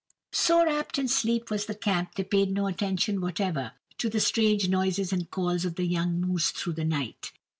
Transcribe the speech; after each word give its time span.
So 0.31 0.65
wrapped 0.65 0.97
in 0.97 1.07
sleep 1.07 1.51
was 1.51 1.67
the 1.67 1.75
camp 1.75 2.15
they 2.15 2.23
paid 2.23 2.51
no 2.51 2.65
attention 2.65 3.21
whatever 3.21 3.73
to 3.99 4.09
the 4.09 4.19
strange 4.19 4.67
noises 4.67 5.13
and 5.13 5.29
calls 5.29 5.63
of 5.63 5.75
the 5.75 5.85
young 5.85 6.19
moose 6.19 6.49
through 6.49 6.73
the 6.73 6.83
night. 6.85 7.31